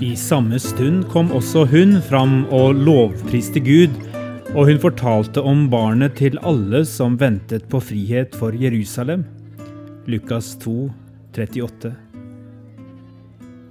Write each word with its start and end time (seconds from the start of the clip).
I 0.00 0.16
samme 0.16 0.58
stund 0.60 1.06
kom 1.08 1.30
også 1.32 1.62
hun 1.70 1.94
fram 2.04 2.42
og 2.52 2.74
lovpriste 2.76 3.62
Gud, 3.64 3.94
og 4.52 4.68
hun 4.68 4.80
fortalte 4.82 5.40
om 5.40 5.62
barnet 5.72 6.18
til 6.18 6.36
alle 6.44 6.82
som 6.84 7.14
ventet 7.16 7.64
på 7.72 7.80
frihet 7.80 8.36
for 8.36 8.52
Jerusalem. 8.52 9.22
Lukas 10.04 10.50
2, 10.60 10.90
38. 11.32 11.94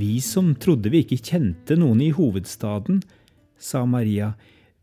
Vi 0.00 0.14
som 0.24 0.54
trodde 0.56 0.88
vi 0.94 1.02
ikke 1.04 1.20
kjente 1.20 1.76
noen 1.76 2.00
i 2.06 2.08
hovedstaden, 2.16 3.02
sa 3.60 3.84
Maria, 3.84 4.30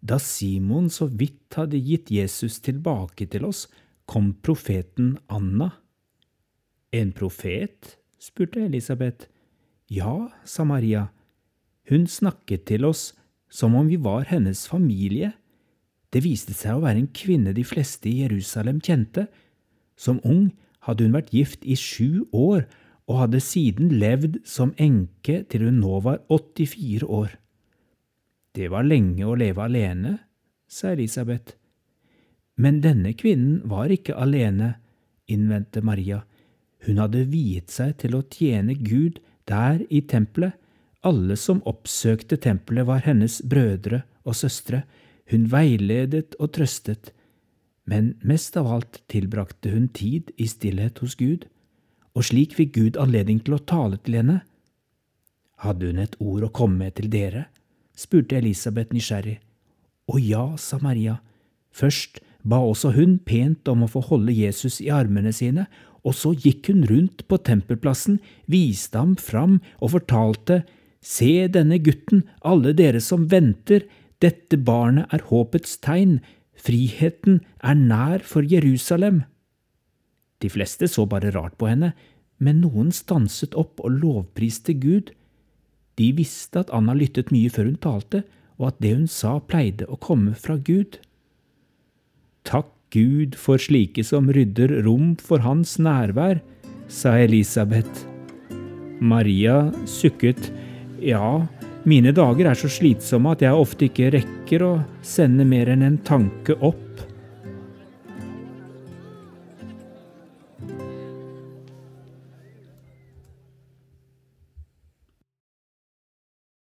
da 0.05 0.19
Simon 0.21 0.85
så 0.93 1.09
vidt 1.09 1.57
hadde 1.57 1.81
gitt 1.81 2.13
Jesus 2.13 2.59
tilbake 2.61 3.25
til 3.33 3.49
oss, 3.49 3.65
kom 4.05 4.35
profeten 4.45 5.15
Anna. 5.33 5.71
En 6.93 7.09
profet? 7.09 7.97
spurte 8.21 8.67
Elisabeth. 8.69 9.25
Ja, 9.89 10.29
sa 10.45 10.61
Maria. 10.61 11.07
Hun 11.89 12.07
snakket 12.07 12.67
til 12.69 12.85
oss 12.87 13.11
som 13.51 13.75
om 13.75 13.89
vi 13.91 13.99
var 14.01 14.27
hennes 14.29 14.65
familie. 14.69 15.33
Det 16.13 16.23
viste 16.23 16.55
seg 16.55 16.77
å 16.77 16.83
være 16.85 17.03
en 17.03 17.11
kvinne 17.13 17.53
de 17.55 17.65
fleste 17.67 18.09
i 18.09 18.21
Jerusalem 18.23 18.79
kjente. 18.83 19.27
Som 19.95 20.21
ung 20.23 20.51
hadde 20.87 21.05
hun 21.05 21.15
vært 21.15 21.33
gift 21.35 21.65
i 21.65 21.77
sju 21.79 22.25
år 22.31 22.65
og 23.09 23.19
hadde 23.19 23.41
siden 23.43 23.91
levd 23.99 24.39
som 24.47 24.73
enke 24.81 25.41
til 25.51 25.67
hun 25.67 25.81
nå 25.83 25.99
var 26.05 26.21
84 26.31 27.07
år. 27.07 27.35
Det 28.53 28.69
var 28.71 28.85
lenge 28.85 29.25
å 29.25 29.35
leve 29.35 29.65
alene, 29.65 30.17
sa 30.69 30.93
Elisabeth. 30.93 31.57
Men 32.55 32.79
denne 32.83 33.15
kvinnen 33.17 33.63
var 33.69 33.91
ikke 33.91 34.15
alene, 34.15 34.75
innvendte 35.27 35.81
Maria. 35.81 36.21
Hun 36.85 36.99
hadde 37.01 37.25
viet 37.31 37.73
seg 37.73 37.97
til 38.01 38.15
å 38.17 38.25
tjene 38.29 38.75
Gud 38.77 39.19
der 39.49 39.81
i 39.89 40.03
tempelet 40.05 40.59
alle 41.03 41.35
som 41.39 41.61
oppsøkte 41.69 42.37
tempelet, 42.41 42.87
var 42.87 43.03
hennes 43.05 43.41
brødre 43.45 44.03
og 44.23 44.37
søstre. 44.39 44.83
Hun 45.31 45.47
veiledet 45.51 46.35
og 46.39 46.51
trøstet, 46.55 47.13
men 47.87 48.13
mest 48.23 48.55
av 48.59 48.69
alt 48.71 49.01
tilbrakte 49.11 49.71
hun 49.73 49.89
tid 49.91 50.31
i 50.39 50.47
stillhet 50.47 50.99
hos 51.03 51.15
Gud, 51.19 51.47
og 52.13 52.27
slik 52.27 52.55
fikk 52.55 52.73
Gud 52.75 52.99
anledning 53.01 53.39
til 53.43 53.57
å 53.57 53.63
tale 53.63 53.99
til 54.03 54.19
henne. 54.19 54.41
Hadde 55.63 55.89
hun 55.89 56.01
et 56.03 56.15
ord 56.19 56.45
å 56.47 56.53
komme 56.53 56.85
med 56.85 56.99
til 56.99 57.09
dere? 57.11 57.47
spurte 57.95 58.39
Elisabeth 58.39 58.93
nysgjerrig. 58.95 59.37
Å 60.09 60.19
ja, 60.19 60.45
sa 60.57 60.79
Maria. 60.81 61.19
Først 61.71 62.19
ba 62.43 62.59
også 62.59 62.91
hun 62.97 63.17
pent 63.23 63.67
om 63.71 63.85
å 63.85 63.91
få 63.91 64.01
holde 64.09 64.33
Jesus 64.35 64.79
i 64.83 64.91
armene 64.91 65.31
sine, 65.35 65.67
og 66.03 66.15
så 66.17 66.33
gikk 66.35 66.67
hun 66.71 66.83
rundt 66.89 67.23
på 67.29 67.39
tempelplassen, 67.47 68.19
viste 68.51 68.99
ham 68.99 69.15
fram 69.15 69.59
og 69.79 69.93
fortalte 69.95 70.63
Se 71.03 71.49
denne 71.51 71.81
gutten, 71.83 72.23
alle 72.47 72.71
dere 72.77 73.01
som 73.03 73.27
venter, 73.31 73.83
dette 74.23 74.55
barnet 74.55 75.11
er 75.11 75.25
håpets 75.27 75.75
tegn, 75.83 76.21
friheten 76.55 77.41
er 77.59 77.75
nær 77.75 78.23
for 78.23 78.47
Jerusalem. 78.47 79.25
De 80.39 80.51
fleste 80.51 80.87
så 80.87 81.05
bare 81.07 81.33
rart 81.35 81.57
på 81.59 81.67
henne, 81.67 81.91
men 82.39 82.61
noen 82.63 82.91
stanset 82.95 83.55
opp 83.59 83.83
og 83.83 83.99
lovpriste 83.99 84.75
Gud. 84.79 85.11
De 85.99 86.09
visste 86.15 86.63
at 86.63 86.71
Anna 86.75 86.95
lyttet 86.95 87.31
mye 87.35 87.51
før 87.51 87.69
hun 87.69 87.81
talte, 87.83 88.23
og 88.59 88.71
at 88.71 88.79
det 88.83 88.93
hun 88.95 89.09
sa 89.11 89.37
pleide 89.43 89.87
å 89.91 89.99
komme 89.99 90.35
fra 90.39 90.55
Gud. 90.55 90.99
Takk 92.47 92.71
Gud 92.93 93.35
for 93.39 93.59
slike 93.59 94.03
som 94.05 94.29
rydder 94.31 94.83
rom 94.85 95.15
for 95.19 95.43
hans 95.43 95.75
nærvær, 95.81 96.43
sa 96.87 97.15
Elisabeth. 97.17 98.05
Maria 99.03 99.71
sukket. 99.89 100.51
Ja, 101.03 101.47
mine 101.83 102.13
dager 102.15 102.47
er 102.47 102.55
så 102.55 102.69
slitsomme 102.71 103.33
at 103.35 103.41
jeg 103.43 103.59
ofte 103.59 103.89
ikke 103.89 104.13
rekker 104.13 104.63
å 104.63 104.71
sende 105.03 105.43
mer 105.47 105.73
enn 105.73 105.83
en 105.83 105.97
tanke 106.07 106.55
opp 106.63 106.92